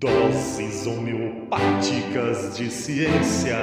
Doses 0.00 0.86
homeopáticas 0.86 2.56
de 2.56 2.70
ciência. 2.70 3.56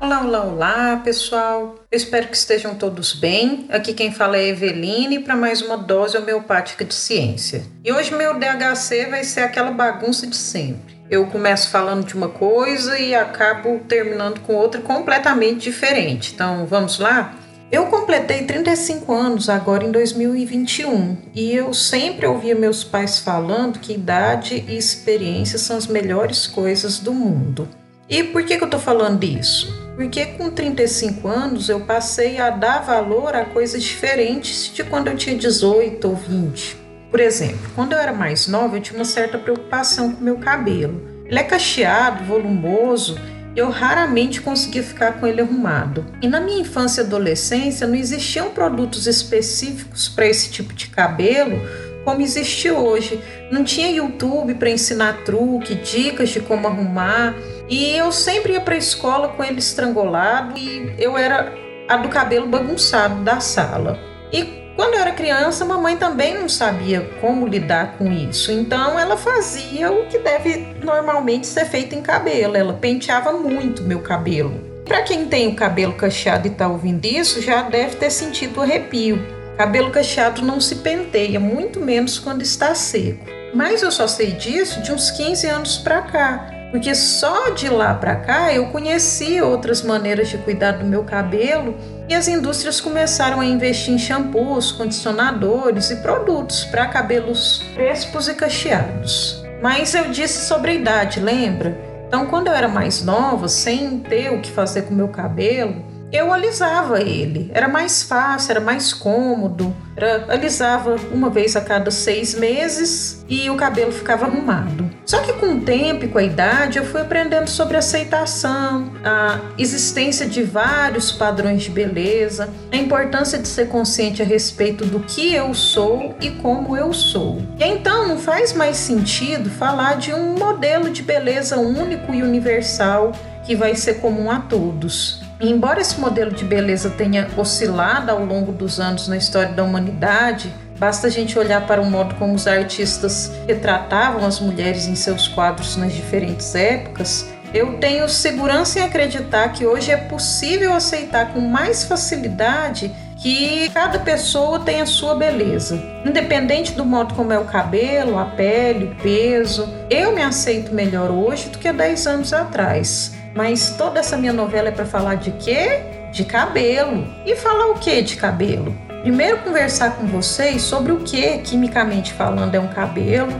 Olá, 0.00 0.22
olá, 0.22 0.44
olá, 0.44 0.96
pessoal. 1.02 1.74
Eu 1.90 1.96
espero 1.96 2.28
que 2.28 2.36
estejam 2.36 2.76
todos 2.76 3.12
bem. 3.12 3.66
Aqui 3.70 3.92
quem 3.92 4.12
fala 4.12 4.36
é 4.36 4.50
Eveline 4.50 5.18
para 5.18 5.34
mais 5.34 5.60
uma 5.62 5.76
dose 5.76 6.16
homeopática 6.16 6.84
de 6.84 6.94
ciência. 6.94 7.64
E 7.84 7.92
hoje 7.92 8.14
meu 8.14 8.38
DHC 8.38 9.06
vai 9.06 9.24
ser 9.24 9.40
aquela 9.40 9.72
bagunça 9.72 10.28
de 10.28 10.36
sempre. 10.36 10.99
Eu 11.10 11.26
começo 11.26 11.70
falando 11.70 12.06
de 12.06 12.14
uma 12.14 12.28
coisa 12.28 12.96
e 12.96 13.16
acabo 13.16 13.80
terminando 13.88 14.38
com 14.42 14.54
outra 14.54 14.80
completamente 14.80 15.62
diferente. 15.62 16.32
Então, 16.32 16.64
vamos 16.66 17.00
lá? 17.00 17.34
Eu 17.72 17.86
completei 17.86 18.44
35 18.44 19.12
anos 19.12 19.48
agora 19.48 19.84
em 19.84 19.90
2021 19.90 21.16
e 21.34 21.52
eu 21.52 21.74
sempre 21.74 22.26
ouvia 22.26 22.54
meus 22.54 22.84
pais 22.84 23.18
falando 23.18 23.80
que 23.80 23.92
idade 23.92 24.64
e 24.68 24.76
experiência 24.76 25.58
são 25.58 25.76
as 25.76 25.88
melhores 25.88 26.46
coisas 26.46 27.00
do 27.00 27.12
mundo. 27.12 27.68
E 28.08 28.22
por 28.22 28.44
que, 28.44 28.56
que 28.56 28.62
eu 28.62 28.66
estou 28.66 28.80
falando 28.80 29.24
isso? 29.24 29.72
Porque 29.96 30.26
com 30.26 30.48
35 30.48 31.26
anos 31.26 31.68
eu 31.68 31.80
passei 31.80 32.38
a 32.38 32.50
dar 32.50 32.84
valor 32.84 33.34
a 33.34 33.44
coisas 33.44 33.82
diferentes 33.82 34.72
de 34.72 34.84
quando 34.84 35.08
eu 35.08 35.16
tinha 35.16 35.36
18 35.36 36.08
ou 36.08 36.14
20. 36.14 36.79
Por 37.10 37.20
exemplo, 37.20 37.70
quando 37.74 37.92
eu 37.92 37.98
era 37.98 38.12
mais 38.12 38.46
nova, 38.46 38.76
eu 38.76 38.80
tinha 38.80 38.98
uma 38.98 39.04
certa 39.04 39.36
preocupação 39.36 40.12
com 40.12 40.22
meu 40.22 40.38
cabelo. 40.38 41.00
Ele 41.26 41.38
é 41.38 41.42
cacheado, 41.42 42.24
volumoso, 42.24 43.18
e 43.54 43.58
eu 43.58 43.68
raramente 43.68 44.40
conseguia 44.40 44.82
ficar 44.82 45.14
com 45.14 45.26
ele 45.26 45.40
arrumado. 45.40 46.06
E 46.22 46.28
na 46.28 46.40
minha 46.40 46.60
infância 46.60 47.02
e 47.02 47.04
adolescência 47.04 47.86
não 47.86 47.96
existiam 47.96 48.50
produtos 48.50 49.06
específicos 49.06 50.08
para 50.08 50.26
esse 50.26 50.50
tipo 50.50 50.72
de 50.72 50.86
cabelo 50.88 51.60
como 52.04 52.22
existe 52.22 52.70
hoje. 52.70 53.20
Não 53.50 53.64
tinha 53.64 53.90
YouTube 53.90 54.54
para 54.54 54.70
ensinar 54.70 55.24
truque, 55.24 55.74
dicas 55.74 56.30
de 56.30 56.40
como 56.40 56.66
arrumar. 56.66 57.34
E 57.68 57.90
eu 57.92 58.10
sempre 58.10 58.54
ia 58.54 58.60
para 58.60 58.74
a 58.74 58.78
escola 58.78 59.28
com 59.28 59.44
ele 59.44 59.58
estrangulado 59.58 60.58
e 60.58 60.94
eu 60.98 61.16
era 61.16 61.52
a 61.88 61.96
do 61.96 62.08
cabelo 62.08 62.46
bagunçado 62.46 63.22
da 63.22 63.40
sala. 63.40 63.98
E 64.32 64.69
quando 64.80 64.94
eu 64.94 65.00
era 65.02 65.12
criança, 65.12 65.62
mamãe 65.62 65.98
também 65.98 66.32
não 66.32 66.48
sabia 66.48 67.02
como 67.20 67.46
lidar 67.46 67.98
com 67.98 68.10
isso. 68.10 68.50
Então 68.50 68.98
ela 68.98 69.14
fazia 69.14 69.92
o 69.92 70.06
que 70.06 70.16
deve 70.18 70.68
normalmente 70.82 71.46
ser 71.46 71.66
feito 71.66 71.94
em 71.94 72.00
cabelo. 72.00 72.56
Ela 72.56 72.72
penteava 72.72 73.30
muito 73.30 73.82
meu 73.82 74.00
cabelo. 74.00 74.58
Para 74.86 75.02
quem 75.02 75.26
tem 75.26 75.48
o 75.48 75.54
cabelo 75.54 75.92
cacheado 75.92 76.48
e 76.48 76.50
está 76.50 76.66
ouvindo 76.66 77.04
isso, 77.04 77.42
já 77.42 77.60
deve 77.60 77.96
ter 77.96 78.08
sentido 78.08 78.62
arrepio. 78.62 79.22
Cabelo 79.58 79.90
cacheado 79.90 80.40
não 80.40 80.58
se 80.58 80.76
penteia, 80.76 81.38
muito 81.38 81.78
menos 81.78 82.18
quando 82.18 82.40
está 82.40 82.74
seco. 82.74 83.26
Mas 83.52 83.82
eu 83.82 83.92
só 83.92 84.08
sei 84.08 84.30
disso 84.30 84.80
de 84.80 84.92
uns 84.92 85.10
15 85.10 85.46
anos 85.46 85.76
para 85.76 86.00
cá 86.00 86.59
porque 86.70 86.94
só 86.94 87.50
de 87.50 87.68
lá 87.68 87.94
para 87.94 88.16
cá 88.16 88.52
eu 88.52 88.66
conheci 88.66 89.40
outras 89.42 89.82
maneiras 89.82 90.28
de 90.28 90.38
cuidar 90.38 90.72
do 90.72 90.84
meu 90.84 91.04
cabelo 91.04 91.74
e 92.08 92.14
as 92.14 92.28
indústrias 92.28 92.80
começaram 92.80 93.40
a 93.40 93.44
investir 93.44 93.94
em 93.94 93.98
shampoos, 93.98 94.72
condicionadores 94.72 95.90
e 95.90 95.96
produtos 95.96 96.64
para 96.64 96.86
cabelos 96.86 97.62
crespos 97.74 98.28
e 98.28 98.34
cacheados. 98.34 99.44
Mas 99.62 99.94
eu 99.94 100.10
disse 100.10 100.46
sobre 100.46 100.70
a 100.70 100.74
idade, 100.74 101.20
lembra? 101.20 101.76
Então, 102.06 102.26
quando 102.26 102.48
eu 102.48 102.52
era 102.52 102.66
mais 102.66 103.04
nova, 103.04 103.46
sem 103.46 104.00
ter 104.00 104.32
o 104.32 104.40
que 104.40 104.50
fazer 104.50 104.82
com 104.82 104.94
meu 104.94 105.08
cabelo, 105.08 105.84
eu 106.12 106.32
alisava 106.32 107.00
ele. 107.00 107.50
Era 107.54 107.68
mais 107.68 108.02
fácil, 108.02 108.50
era 108.50 108.60
mais 108.60 108.92
cômodo. 108.92 109.74
Era, 109.96 110.26
alisava 110.28 110.96
uma 111.12 111.30
vez 111.30 111.54
a 111.54 111.60
cada 111.60 111.90
seis 111.90 112.34
meses 112.34 113.24
e 113.28 113.48
o 113.48 113.56
cabelo 113.56 113.92
ficava 113.92 114.26
arrumado. 114.26 114.89
Só 115.10 115.22
que 115.22 115.32
com 115.32 115.54
o 115.54 115.60
tempo 115.60 116.04
e 116.04 116.08
com 116.08 116.18
a 116.18 116.22
idade 116.22 116.78
eu 116.78 116.84
fui 116.84 117.00
aprendendo 117.00 117.50
sobre 117.50 117.76
aceitação, 117.76 118.92
a 119.04 119.40
existência 119.58 120.24
de 120.24 120.44
vários 120.44 121.10
padrões 121.10 121.64
de 121.64 121.70
beleza, 121.70 122.48
a 122.70 122.76
importância 122.76 123.36
de 123.36 123.48
ser 123.48 123.66
consciente 123.66 124.22
a 124.22 124.24
respeito 124.24 124.86
do 124.86 125.00
que 125.00 125.34
eu 125.34 125.52
sou 125.52 126.14
e 126.20 126.30
como 126.30 126.76
eu 126.76 126.92
sou. 126.92 127.42
E 127.58 127.64
então 127.64 128.06
não 128.06 128.18
faz 128.18 128.52
mais 128.52 128.76
sentido 128.76 129.50
falar 129.50 129.96
de 129.96 130.14
um 130.14 130.38
modelo 130.38 130.88
de 130.88 131.02
beleza 131.02 131.56
único 131.56 132.14
e 132.14 132.22
universal 132.22 133.10
que 133.44 133.56
vai 133.56 133.74
ser 133.74 133.94
comum 133.94 134.30
a 134.30 134.38
todos. 134.38 135.22
Embora 135.40 135.80
esse 135.80 135.98
modelo 135.98 136.30
de 136.30 136.44
beleza 136.44 136.88
tenha 136.88 137.26
oscilado 137.36 138.12
ao 138.12 138.24
longo 138.24 138.52
dos 138.52 138.78
anos 138.78 139.08
na 139.08 139.16
história 139.16 139.54
da 139.54 139.64
humanidade, 139.64 140.54
basta 140.80 141.08
a 141.08 141.10
gente 141.10 141.38
olhar 141.38 141.66
para 141.66 141.82
o 141.82 141.88
modo 141.88 142.14
como 142.14 142.34
os 142.34 142.46
artistas 142.46 143.30
retratavam 143.46 144.24
as 144.24 144.40
mulheres 144.40 144.86
em 144.86 144.94
seus 144.94 145.28
quadros 145.28 145.76
nas 145.76 145.92
diferentes 145.92 146.54
épocas. 146.54 147.28
Eu 147.52 147.74
tenho 147.78 148.08
segurança 148.08 148.78
em 148.78 148.82
acreditar 148.82 149.50
que 149.50 149.66
hoje 149.66 149.90
é 149.90 149.96
possível 149.96 150.72
aceitar 150.72 151.34
com 151.34 151.40
mais 151.40 151.84
facilidade 151.84 152.90
que 153.18 153.68
cada 153.74 153.98
pessoa 153.98 154.60
tem 154.60 154.80
a 154.80 154.86
sua 154.86 155.14
beleza, 155.14 155.78
independente 156.06 156.72
do 156.72 156.86
modo 156.86 157.12
como 157.14 157.32
é 157.32 157.38
o 157.38 157.44
cabelo, 157.44 158.18
a 158.18 158.24
pele, 158.24 158.86
o 158.86 158.94
peso. 159.02 159.68
Eu 159.90 160.14
me 160.14 160.22
aceito 160.22 160.74
melhor 160.74 161.10
hoje 161.10 161.50
do 161.50 161.58
que 161.58 161.68
há 161.68 161.72
10 161.72 162.06
anos 162.06 162.32
atrás. 162.32 163.12
Mas 163.34 163.74
toda 163.76 164.00
essa 164.00 164.16
minha 164.16 164.32
novela 164.32 164.68
é 164.68 164.72
para 164.72 164.86
falar 164.86 165.16
de 165.16 165.32
quê? 165.32 165.82
De 166.12 166.24
cabelo. 166.24 167.06
E 167.26 167.36
falar 167.36 167.66
o 167.66 167.74
que 167.74 168.00
de 168.00 168.16
cabelo? 168.16 168.89
Primeiro 169.02 169.38
conversar 169.38 169.96
com 169.96 170.06
vocês 170.06 170.60
sobre 170.60 170.92
o 170.92 170.98
que, 170.98 171.38
quimicamente 171.38 172.12
falando, 172.12 172.54
é 172.54 172.60
um 172.60 172.68
cabelo, 172.68 173.32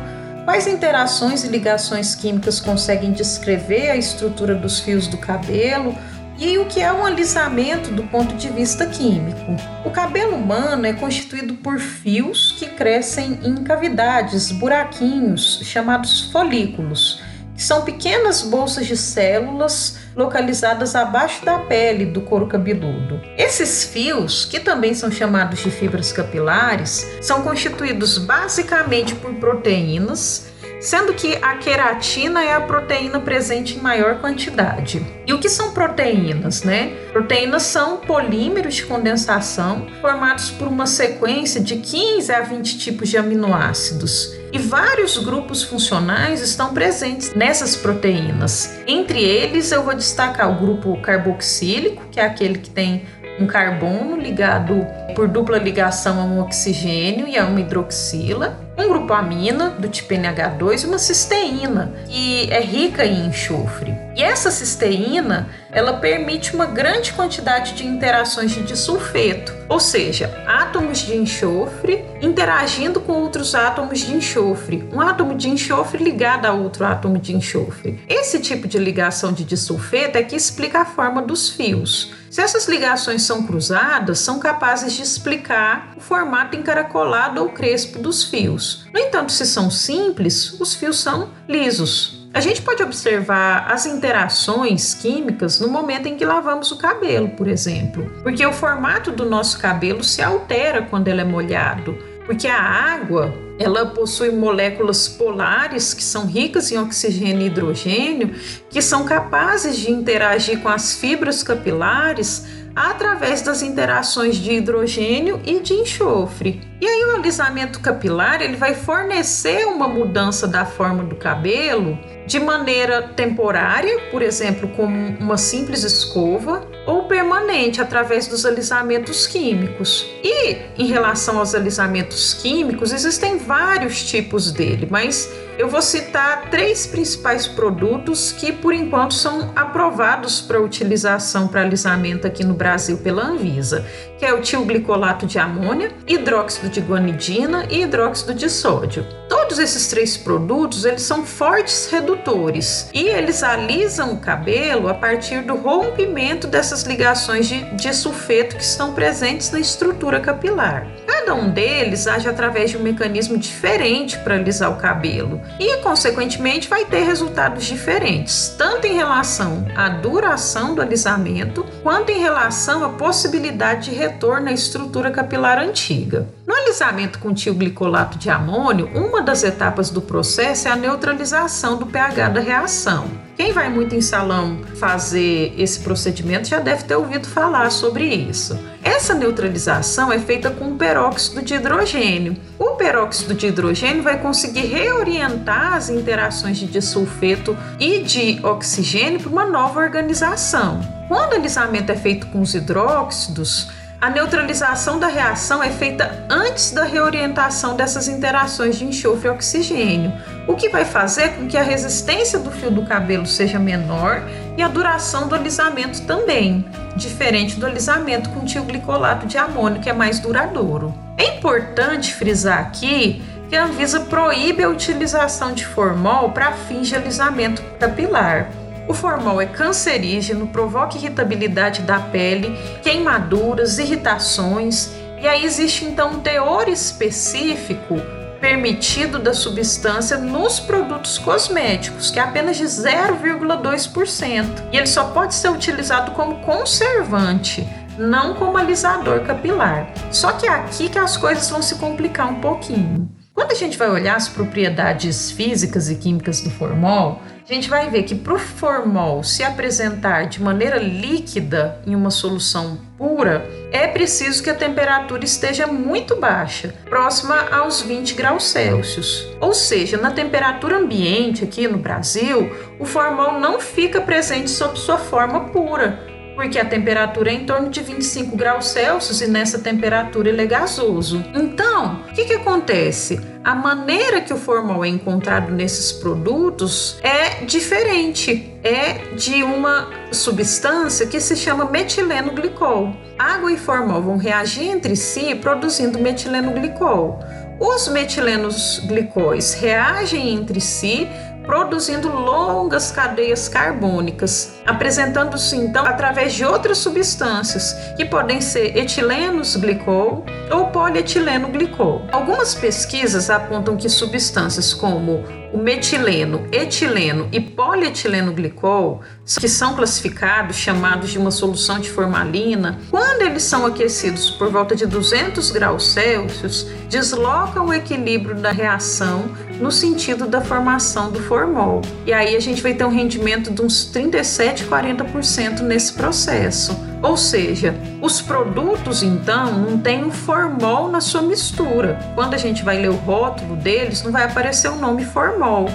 quais 0.46 0.66
interações 0.66 1.44
e 1.44 1.48
ligações 1.48 2.14
químicas 2.14 2.60
conseguem 2.60 3.12
descrever 3.12 3.90
a 3.90 3.96
estrutura 3.96 4.54
dos 4.54 4.80
fios 4.80 5.06
do 5.06 5.18
cabelo 5.18 5.94
e 6.38 6.56
o 6.56 6.64
que 6.64 6.80
é 6.80 6.90
um 6.90 7.04
alisamento 7.04 7.90
do 7.90 8.04
ponto 8.04 8.34
de 8.36 8.48
vista 8.48 8.86
químico. 8.86 9.54
O 9.84 9.90
cabelo 9.90 10.34
humano 10.34 10.86
é 10.86 10.94
constituído 10.94 11.52
por 11.56 11.78
fios 11.78 12.52
que 12.58 12.64
crescem 12.64 13.38
em 13.44 13.56
cavidades, 13.56 14.50
buraquinhos, 14.50 15.60
chamados 15.62 16.30
folículos 16.32 17.20
são 17.60 17.82
pequenas 17.82 18.40
bolsas 18.40 18.86
de 18.86 18.96
células 18.96 19.98
localizadas 20.20 20.94
abaixo 20.94 21.44
da 21.44 21.58
pele 21.58 22.04
do 22.04 22.20
couro 22.20 22.46
cabeludo. 22.46 23.20
Esses 23.36 23.84
fios, 23.84 24.44
que 24.44 24.60
também 24.60 24.94
são 24.94 25.10
chamados 25.10 25.60
de 25.60 25.70
fibras 25.70 26.12
capilares, 26.12 27.06
são 27.20 27.42
constituídos 27.42 28.18
basicamente 28.18 29.14
por 29.14 29.34
proteínas 29.34 30.50
sendo 30.80 31.12
que 31.12 31.36
a 31.42 31.56
queratina 31.56 32.42
é 32.42 32.54
a 32.54 32.60
proteína 32.60 33.20
presente 33.20 33.76
em 33.76 33.82
maior 33.82 34.18
quantidade. 34.18 35.04
E 35.26 35.32
o 35.32 35.38
que 35.38 35.48
são 35.48 35.72
proteínas, 35.72 36.62
né? 36.62 36.96
Proteínas 37.12 37.64
são 37.64 37.98
polímeros 37.98 38.76
de 38.76 38.86
condensação 38.86 39.86
formados 40.00 40.50
por 40.50 40.66
uma 40.66 40.86
sequência 40.86 41.60
de 41.60 41.76
15 41.76 42.32
a 42.32 42.40
20 42.40 42.78
tipos 42.78 43.10
de 43.10 43.18
aminoácidos. 43.18 44.39
E 44.52 44.58
vários 44.58 45.16
grupos 45.16 45.62
funcionais 45.62 46.40
estão 46.40 46.74
presentes 46.74 47.32
nessas 47.34 47.76
proteínas. 47.76 48.80
Entre 48.86 49.22
eles, 49.22 49.70
eu 49.70 49.84
vou 49.84 49.94
destacar 49.94 50.50
o 50.50 50.58
grupo 50.58 51.00
carboxílico, 51.00 52.02
que 52.10 52.18
é 52.18 52.24
aquele 52.24 52.58
que 52.58 52.70
tem 52.70 53.06
um 53.40 53.46
carbono 53.46 54.16
ligado 54.16 54.86
por 55.16 55.26
dupla 55.26 55.58
ligação 55.58 56.20
a 56.20 56.24
um 56.24 56.40
oxigênio 56.40 57.26
e 57.26 57.38
a 57.38 57.46
uma 57.46 57.60
hidroxila, 57.60 58.58
um 58.78 58.88
grupo 58.88 59.12
amina 59.12 59.70
do 59.70 59.88
tipo 59.88 60.14
NH2 60.14 60.84
e 60.84 60.86
uma 60.86 60.98
cisteína, 60.98 61.92
que 62.06 62.50
é 62.50 62.60
rica 62.60 63.04
em 63.04 63.26
enxofre. 63.26 63.94
E 64.16 64.22
essa 64.22 64.50
cisteína, 64.50 65.48
ela 65.72 65.94
permite 65.94 66.54
uma 66.54 66.66
grande 66.66 67.12
quantidade 67.12 67.74
de 67.74 67.86
interações 67.86 68.52
de 68.52 68.62
disulfeto, 68.62 69.54
ou 69.68 69.80
seja, 69.80 70.30
átomos 70.46 70.98
de 70.98 71.16
enxofre 71.16 72.04
interagindo 72.20 73.00
com 73.00 73.12
outros 73.12 73.54
átomos 73.54 74.00
de 74.00 74.14
enxofre, 74.14 74.88
um 74.92 75.00
átomo 75.00 75.34
de 75.34 75.48
enxofre 75.48 76.02
ligado 76.02 76.46
a 76.46 76.52
outro 76.52 76.84
átomo 76.84 77.18
de 77.18 77.34
enxofre. 77.34 78.00
Esse 78.08 78.40
tipo 78.40 78.66
de 78.66 78.78
ligação 78.78 79.32
de 79.32 79.44
disulfeto 79.44 80.18
é 80.18 80.22
que 80.22 80.36
explica 80.36 80.80
a 80.80 80.84
forma 80.84 81.22
dos 81.22 81.50
fios. 81.50 82.19
Se 82.30 82.40
essas 82.40 82.68
ligações 82.68 83.22
são 83.22 83.42
cruzadas, 83.42 84.20
são 84.20 84.38
capazes 84.38 84.92
de 84.92 85.02
explicar 85.02 85.94
o 85.96 86.00
formato 86.00 86.56
encaracolado 86.56 87.42
ou 87.42 87.48
crespo 87.48 87.98
dos 87.98 88.22
fios. 88.22 88.86
No 88.94 89.00
entanto, 89.00 89.32
se 89.32 89.44
são 89.44 89.68
simples, 89.68 90.52
os 90.60 90.72
fios 90.72 91.00
são 91.00 91.30
lisos. 91.48 92.20
A 92.32 92.40
gente 92.40 92.62
pode 92.62 92.84
observar 92.84 93.66
as 93.68 93.84
interações 93.84 94.94
químicas 94.94 95.58
no 95.58 95.66
momento 95.66 96.06
em 96.06 96.16
que 96.16 96.24
lavamos 96.24 96.70
o 96.70 96.78
cabelo, 96.78 97.30
por 97.30 97.48
exemplo, 97.48 98.08
porque 98.22 98.46
o 98.46 98.52
formato 98.52 99.10
do 99.10 99.28
nosso 99.28 99.58
cabelo 99.58 100.04
se 100.04 100.22
altera 100.22 100.82
quando 100.82 101.08
ele 101.08 101.22
é 101.22 101.24
molhado, 101.24 101.98
porque 102.24 102.46
a 102.46 102.62
água 102.62 103.34
Ela 103.60 103.84
possui 103.84 104.30
moléculas 104.30 105.06
polares 105.06 105.92
que 105.92 106.02
são 106.02 106.24
ricas 106.24 106.72
em 106.72 106.78
oxigênio 106.78 107.42
e 107.42 107.46
hidrogênio, 107.48 108.34
que 108.70 108.80
são 108.80 109.04
capazes 109.04 109.76
de 109.76 109.90
interagir 109.92 110.60
com 110.60 110.68
as 110.70 110.94
fibras 110.94 111.42
capilares 111.42 112.46
através 112.74 113.42
das 113.42 113.60
interações 113.60 114.36
de 114.36 114.52
hidrogênio 114.52 115.42
e 115.44 115.60
de 115.60 115.74
enxofre. 115.74 116.62
E 116.80 116.86
aí 116.86 117.04
o 117.04 117.16
alisamento 117.16 117.80
capilar 117.80 118.40
ele 118.40 118.56
vai 118.56 118.74
fornecer 118.74 119.66
uma 119.66 119.86
mudança 119.86 120.48
da 120.48 120.64
forma 120.64 121.04
do 121.04 121.16
cabelo 121.16 121.98
de 122.26 122.40
maneira 122.40 123.02
temporária, 123.02 124.00
por 124.10 124.22
exemplo, 124.22 124.68
como 124.68 124.96
uma 125.18 125.36
simples 125.36 125.84
escova, 125.84 126.66
ou 126.86 127.04
permanente 127.04 127.80
através 127.80 128.26
dos 128.26 128.46
alisamentos 128.46 129.26
químicos. 129.26 130.06
E 130.22 130.56
em 130.78 130.86
relação 130.86 131.38
aos 131.38 131.54
alisamentos 131.54 132.34
químicos, 132.34 132.92
existem 132.92 133.38
vários 133.38 134.02
tipos 134.04 134.50
dele, 134.50 134.86
mas 134.90 135.30
eu 135.58 135.68
vou 135.68 135.82
citar 135.82 136.48
três 136.50 136.86
principais 136.86 137.46
produtos 137.46 138.32
que, 138.32 138.50
por 138.50 138.72
enquanto, 138.72 139.12
são 139.12 139.52
aprovados 139.54 140.40
para 140.40 140.60
utilização 140.60 141.48
para 141.48 141.60
alisamento 141.60 142.26
aqui 142.26 142.42
no 142.42 142.54
Brasil 142.54 142.96
pela 142.98 143.22
Anvisa, 143.22 143.86
que 144.18 144.24
é 144.24 144.32
o 144.32 144.40
tilglicolato 144.40 145.26
de 145.26 145.38
amônia, 145.38 145.92
hidróxido 146.06 146.70
de 146.70 146.80
guanidina 146.80 147.66
e 147.70 147.82
hidróxido 147.82 148.32
de 148.32 148.48
sódio. 148.48 149.19
Todos 149.50 149.64
esses 149.64 149.88
três 149.88 150.16
produtos, 150.16 150.84
eles 150.84 151.02
são 151.02 151.26
fortes 151.26 151.90
redutores 151.90 152.88
e 152.94 153.08
eles 153.08 153.42
alisam 153.42 154.12
o 154.12 154.18
cabelo 154.18 154.88
a 154.88 154.94
partir 154.94 155.42
do 155.42 155.56
rompimento 155.56 156.46
dessas 156.46 156.84
ligações 156.84 157.48
de, 157.48 157.60
de 157.74 157.92
sulfeto 157.92 158.54
que 158.54 158.62
estão 158.62 158.94
presentes 158.94 159.50
na 159.50 159.58
estrutura 159.58 160.20
capilar. 160.20 160.86
Cada 161.04 161.34
um 161.34 161.50
deles 161.50 162.06
age 162.06 162.28
através 162.28 162.70
de 162.70 162.76
um 162.76 162.82
mecanismo 162.82 163.36
diferente 163.36 164.16
para 164.18 164.36
alisar 164.36 164.70
o 164.70 164.76
cabelo 164.76 165.40
e, 165.58 165.78
consequentemente, 165.78 166.68
vai 166.68 166.84
ter 166.84 167.02
resultados 167.02 167.64
diferentes, 167.64 168.54
tanto 168.56 168.86
em 168.86 168.94
relação 168.94 169.66
à 169.74 169.88
duração 169.88 170.76
do 170.76 170.80
alisamento, 170.80 171.66
quanto 171.82 172.12
em 172.12 172.20
relação 172.20 172.84
à 172.84 172.90
possibilidade 172.90 173.90
de 173.90 173.96
retorno 173.96 174.48
à 174.48 174.52
estrutura 174.52 175.10
capilar 175.10 175.58
antiga. 175.58 176.28
No 176.50 176.56
alisamento 176.56 177.20
com 177.20 177.32
tilglicolato 177.32 178.18
de 178.18 178.28
amônio, 178.28 178.90
uma 178.92 179.22
das 179.22 179.44
etapas 179.44 179.88
do 179.88 180.02
processo 180.02 180.66
é 180.66 180.72
a 180.72 180.74
neutralização 180.74 181.76
do 181.76 181.86
pH 181.86 182.28
da 182.28 182.40
reação. 182.40 183.06
Quem 183.36 183.52
vai 183.52 183.70
muito 183.70 183.94
em 183.94 184.00
salão 184.00 184.58
fazer 184.74 185.54
esse 185.56 185.78
procedimento 185.78 186.48
já 186.48 186.58
deve 186.58 186.82
ter 186.82 186.96
ouvido 186.96 187.28
falar 187.28 187.70
sobre 187.70 188.04
isso. 188.04 188.58
Essa 188.82 189.14
neutralização 189.14 190.12
é 190.12 190.18
feita 190.18 190.50
com 190.50 190.76
peróxido 190.76 191.40
de 191.40 191.54
hidrogênio. 191.54 192.36
O 192.58 192.70
peróxido 192.70 193.32
de 193.32 193.46
hidrogênio 193.46 194.02
vai 194.02 194.18
conseguir 194.18 194.66
reorientar 194.66 195.74
as 195.74 195.88
interações 195.88 196.58
de 196.58 196.66
disulfeto 196.66 197.56
e 197.78 198.00
de 198.00 198.44
oxigênio 198.44 199.20
para 199.20 199.30
uma 199.30 199.46
nova 199.46 199.78
organização. 199.78 200.80
Quando 201.06 201.32
o 201.32 201.36
alisamento 201.36 201.92
é 201.92 201.96
feito 201.96 202.26
com 202.26 202.40
os 202.40 202.56
hidróxidos, 202.56 203.68
a 204.00 204.08
neutralização 204.08 204.98
da 204.98 205.08
reação 205.08 205.62
é 205.62 205.68
feita 205.68 206.24
antes 206.30 206.70
da 206.70 206.84
reorientação 206.84 207.76
dessas 207.76 208.08
interações 208.08 208.78
de 208.78 208.86
enxofre 208.86 209.28
e 209.28 209.30
oxigênio, 209.30 210.10
o 210.48 210.56
que 210.56 210.70
vai 210.70 210.86
fazer 210.86 211.36
com 211.36 211.46
que 211.46 211.56
a 211.56 211.62
resistência 211.62 212.38
do 212.38 212.50
fio 212.50 212.70
do 212.70 212.86
cabelo 212.86 213.26
seja 213.26 213.58
menor 213.58 214.22
e 214.56 214.62
a 214.62 214.68
duração 214.68 215.28
do 215.28 215.34
alisamento 215.34 216.00
também, 216.06 216.64
diferente 216.96 217.60
do 217.60 217.66
alisamento 217.66 218.30
com 218.30 218.46
tilglicolato 218.46 219.26
de 219.26 219.36
amônio, 219.36 219.82
que 219.82 219.90
é 219.90 219.92
mais 219.92 220.18
duradouro. 220.18 220.94
É 221.18 221.36
importante 221.36 222.14
frisar 222.14 222.58
aqui 222.58 223.22
que 223.50 223.56
a 223.56 223.64
Anvisa 223.64 224.00
proíbe 224.00 224.62
a 224.62 224.68
utilização 224.68 225.52
de 225.52 225.66
formol 225.66 226.30
para 226.30 226.52
fins 226.52 226.88
de 226.88 226.96
alisamento 226.96 227.62
capilar 227.78 228.48
o 228.90 228.94
formol 228.94 229.40
é 229.40 229.46
cancerígeno, 229.46 230.48
provoca 230.48 230.96
irritabilidade 230.96 231.82
da 231.82 232.00
pele, 232.00 232.58
queimaduras, 232.82 233.78
irritações, 233.78 234.90
e 235.20 235.28
aí 235.28 235.44
existe 235.44 235.84
então 235.84 236.14
um 236.14 236.20
teor 236.20 236.68
específico 236.68 237.94
permitido 238.40 239.20
da 239.20 239.32
substância 239.32 240.18
nos 240.18 240.58
produtos 240.58 241.18
cosméticos, 241.18 242.10
que 242.10 242.18
é 242.18 242.22
apenas 242.22 242.56
de 242.56 242.64
0,2%. 242.64 244.46
E 244.72 244.76
ele 244.76 244.86
só 244.86 245.04
pode 245.04 245.34
ser 245.36 245.50
utilizado 245.50 246.10
como 246.12 246.40
conservante, 246.40 247.64
não 247.96 248.34
como 248.34 248.56
alisador 248.58 249.20
capilar. 249.20 249.92
Só 250.10 250.32
que 250.32 250.46
é 250.46 250.50
aqui 250.50 250.88
que 250.88 250.98
as 250.98 251.16
coisas 251.16 251.48
vão 251.48 251.62
se 251.62 251.76
complicar 251.76 252.28
um 252.28 252.40
pouquinho. 252.40 253.08
Quando 253.40 253.52
a 253.52 253.54
gente 253.54 253.78
vai 253.78 253.88
olhar 253.88 254.16
as 254.16 254.28
propriedades 254.28 255.30
físicas 255.30 255.88
e 255.88 255.94
químicas 255.94 256.42
do 256.42 256.50
formol, 256.50 257.22
a 257.48 257.50
gente 257.54 257.70
vai 257.70 257.88
ver 257.88 258.02
que 258.02 258.14
para 258.14 258.34
o 258.34 258.38
formol 258.38 259.24
se 259.24 259.42
apresentar 259.42 260.28
de 260.28 260.42
maneira 260.42 260.76
líquida 260.76 261.80
em 261.86 261.94
uma 261.96 262.10
solução 262.10 262.78
pura, 262.98 263.48
é 263.72 263.86
preciso 263.86 264.42
que 264.42 264.50
a 264.50 264.54
temperatura 264.54 265.24
esteja 265.24 265.66
muito 265.66 266.16
baixa, 266.16 266.74
próxima 266.84 267.48
aos 267.50 267.80
20 267.80 268.14
graus 268.14 268.44
Celsius. 268.44 269.26
Ou 269.40 269.54
seja, 269.54 269.96
na 269.96 270.10
temperatura 270.10 270.76
ambiente 270.76 271.42
aqui 271.42 271.66
no 271.66 271.78
Brasil, 271.78 272.54
o 272.78 272.84
formol 272.84 273.40
não 273.40 273.58
fica 273.58 274.02
presente 274.02 274.50
sob 274.50 274.78
sua 274.78 274.98
forma 274.98 275.46
pura, 275.46 276.09
porque 276.34 276.58
a 276.58 276.64
temperatura 276.64 277.30
é 277.30 277.34
em 277.34 277.44
torno 277.44 277.68
de 277.68 277.82
25 277.82 278.36
graus 278.36 278.68
Celsius 278.68 279.20
e 279.20 279.26
nessa 279.26 279.58
temperatura 279.58 280.28
ele 280.28 280.42
é 280.42 280.46
gasoso. 280.46 281.24
Então, 281.34 282.00
o 282.10 282.14
que, 282.14 282.24
que 282.24 282.34
acontece? 282.34 283.20
A 283.42 283.54
maneira 283.54 284.20
que 284.20 284.32
o 284.32 284.36
formol 284.36 284.84
é 284.84 284.88
encontrado 284.88 285.50
nesses 285.50 285.92
produtos 285.92 286.98
é 287.02 287.44
diferente. 287.44 288.54
É 288.62 289.14
de 289.14 289.42
uma 289.42 289.88
substância 290.12 291.06
que 291.06 291.18
se 291.18 291.34
chama 291.34 291.64
metileno 291.64 292.32
glicol. 292.32 292.94
Água 293.18 293.50
e 293.50 293.56
formol 293.56 294.02
vão 294.02 294.18
reagir 294.18 294.68
entre 294.68 294.94
si 294.94 295.34
produzindo 295.34 295.98
metileno 295.98 296.52
glicol. 296.52 297.18
Os 297.58 297.88
metilenos 297.88 298.80
glicóis 298.86 299.52
reagem 299.52 300.34
entre 300.34 300.60
si 300.62 301.06
produzindo 301.50 302.08
longas 302.08 302.92
cadeias 302.92 303.48
carbônicas, 303.48 304.60
apresentando-se 304.64 305.56
então 305.56 305.84
através 305.84 306.32
de 306.32 306.44
outras 306.44 306.78
substâncias, 306.78 307.74
que 307.96 308.04
podem 308.04 308.40
ser 308.40 308.76
etilenos 308.76 309.56
glicol 309.56 310.24
ou 310.48 310.68
polietileno 310.68 311.48
glicol. 311.48 312.02
Algumas 312.12 312.54
pesquisas 312.54 313.28
apontam 313.30 313.76
que 313.76 313.88
substâncias 313.88 314.72
como 314.72 315.24
o 315.52 315.58
metileno, 315.58 316.46
etileno 316.52 317.28
e 317.32 317.40
polietileno 317.40 318.32
glicol, 318.32 319.00
que 319.40 319.48
são 319.48 319.74
classificados, 319.74 320.54
chamados 320.54 321.10
de 321.10 321.18
uma 321.18 321.32
solução 321.32 321.80
de 321.80 321.90
formalina, 321.90 322.78
quando 322.90 323.22
eles 323.22 323.42
são 323.42 323.66
aquecidos 323.66 324.30
por 324.30 324.52
volta 324.52 324.76
de 324.76 324.86
200 324.86 325.50
graus 325.50 325.92
Celsius, 325.92 326.68
deslocam 326.88 327.66
o 327.66 327.74
equilíbrio 327.74 328.36
da 328.36 328.52
reação 328.52 329.30
no 329.60 329.70
sentido 329.70 330.26
da 330.26 330.40
formação 330.40 331.10
do 331.10 331.20
formol. 331.20 331.82
E 332.06 332.12
aí 332.12 332.34
a 332.34 332.40
gente 332.40 332.62
vai 332.62 332.74
ter 332.74 332.84
um 332.84 332.90
rendimento 332.90 333.50
de 333.50 333.60
uns 333.60 333.84
37, 333.84 334.64
40% 334.64 335.60
nesse 335.60 335.92
processo. 335.92 336.90
Ou 337.02 337.16
seja, 337.16 337.74
os 338.02 338.20
produtos 338.20 339.02
então 339.02 339.52
não 339.52 339.78
têm 339.78 340.04
um 340.04 340.10
formol 340.10 340.88
na 340.88 341.00
sua 341.00 341.22
mistura. 341.22 341.98
Quando 342.14 342.34
a 342.34 342.36
gente 342.36 342.62
vai 342.62 342.78
ler 342.78 342.90
o 342.90 342.96
rótulo 342.96 343.56
deles, 343.56 344.02
não 344.02 344.12
vai 344.12 344.24
aparecer 344.24 344.68
o 344.68 344.76
nome 344.76 345.04
formol. 345.04 345.66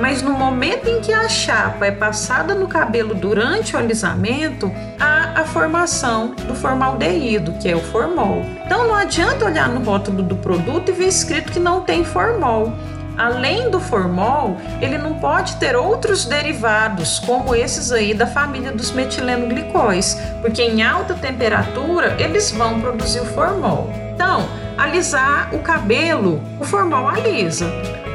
Mas 0.00 0.22
no 0.22 0.30
momento 0.30 0.88
em 0.88 1.00
que 1.00 1.12
a 1.12 1.28
chapa 1.28 1.86
é 1.86 1.90
passada 1.90 2.54
no 2.54 2.68
cabelo 2.68 3.14
durante 3.14 3.74
o 3.74 3.78
alisamento, 3.78 4.70
há 5.00 5.40
a 5.40 5.44
formação 5.44 6.34
do 6.46 6.54
formaldeído, 6.54 7.52
que 7.54 7.68
é 7.68 7.74
o 7.74 7.80
formol. 7.80 8.44
Então 8.64 8.86
não 8.86 8.94
adianta 8.94 9.46
olhar 9.46 9.68
no 9.68 9.82
rótulo 9.82 10.22
do 10.22 10.36
produto 10.36 10.90
e 10.90 10.92
ver 10.92 11.08
escrito 11.08 11.50
que 11.50 11.58
não 11.58 11.80
tem 11.80 12.04
formol 12.04 12.72
além 13.18 13.68
do 13.68 13.80
formol, 13.80 14.56
ele 14.80 14.96
não 14.96 15.14
pode 15.14 15.56
ter 15.56 15.76
outros 15.76 16.24
derivados, 16.24 17.18
como 17.18 17.54
esses 17.54 17.90
aí 17.90 18.14
da 18.14 18.26
família 18.26 18.70
dos 18.70 18.92
metilenoglicóis, 18.92 20.18
porque 20.40 20.62
em 20.62 20.82
alta 20.82 21.14
temperatura 21.14 22.16
eles 22.18 22.50
vão 22.52 22.80
produzir 22.80 23.20
o 23.20 23.26
formol. 23.26 23.92
Então, 24.14 24.48
alisar 24.76 25.52
o 25.52 25.58
cabelo, 25.58 26.40
o 26.60 26.64
formol 26.64 27.08
alisa. 27.08 27.66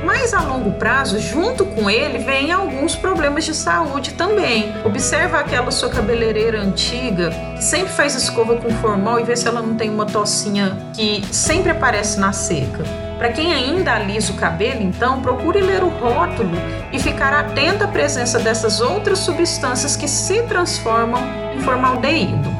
Mas 0.05 0.33
a 0.33 0.41
longo 0.41 0.71
prazo, 0.73 1.17
junto 1.19 1.65
com 1.65 1.89
ele, 1.89 2.17
vem 2.19 2.51
alguns 2.51 2.93
problemas 2.93 3.45
de 3.45 3.53
saúde 3.53 4.13
também. 4.13 4.73
Observa 4.83 5.39
aquela 5.39 5.71
sua 5.71 5.89
cabeleireira 5.89 6.59
antiga, 6.59 7.29
que 7.55 7.63
sempre 7.63 7.93
faz 7.93 8.13
escova 8.13 8.57
com 8.57 8.69
formol 8.69 9.19
e 9.19 9.23
vê 9.23 9.35
se 9.35 9.47
ela 9.47 9.61
não 9.61 9.75
tem 9.75 9.89
uma 9.89 10.05
tocinha 10.05 10.77
que 10.93 11.23
sempre 11.31 11.71
aparece 11.71 12.19
na 12.19 12.33
seca. 12.33 12.83
Para 13.17 13.31
quem 13.31 13.53
ainda 13.53 13.93
alisa 13.93 14.33
o 14.33 14.35
cabelo, 14.35 14.81
então, 14.81 15.21
procure 15.21 15.61
ler 15.61 15.83
o 15.83 15.89
rótulo 15.89 16.57
e 16.91 16.99
ficar 16.99 17.33
atento 17.33 17.83
à 17.83 17.87
presença 17.87 18.39
dessas 18.39 18.81
outras 18.81 19.19
substâncias 19.19 19.95
que 19.95 20.07
se 20.07 20.41
transformam 20.43 21.21
em 21.55 21.59
formaldeído. 21.61 22.51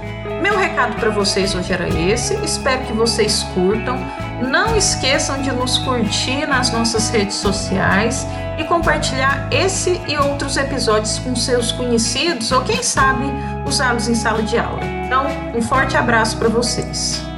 Meu 0.41 0.57
recado 0.57 0.95
para 0.97 1.09
vocês 1.09 1.55
hoje 1.55 1.71
era 1.71 1.87
esse. 1.87 2.35
Espero 2.43 2.83
que 2.83 2.91
vocês 2.91 3.43
curtam. 3.53 3.97
Não 4.41 4.75
esqueçam 4.75 5.41
de 5.41 5.51
nos 5.53 5.77
curtir 5.77 6.45
nas 6.45 6.69
nossas 6.69 7.09
redes 7.09 7.37
sociais 7.37 8.27
e 8.57 8.63
compartilhar 8.65 9.47
esse 9.51 10.01
e 10.05 10.17
outros 10.17 10.57
episódios 10.57 11.17
com 11.19 11.33
seus 11.33 11.71
conhecidos 11.71 12.51
ou 12.51 12.61
quem 12.61 12.83
sabe 12.83 13.25
usá-los 13.65 14.09
em 14.09 14.15
sala 14.15 14.43
de 14.43 14.57
aula. 14.57 14.83
Então, 14.83 15.25
um 15.55 15.61
forte 15.61 15.95
abraço 15.95 16.37
para 16.37 16.49
vocês. 16.49 17.32